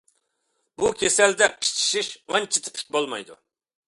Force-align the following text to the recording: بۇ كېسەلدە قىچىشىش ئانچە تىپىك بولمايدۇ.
بۇ 0.83 0.87
كېسەلدە 1.01 1.49
قىچىشىش 1.57 2.09
ئانچە 2.33 2.63
تىپىك 2.69 2.89
بولمايدۇ. 2.97 3.39